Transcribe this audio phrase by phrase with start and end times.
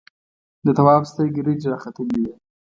[0.65, 2.33] د تواب سترګې رډې راختلې وې.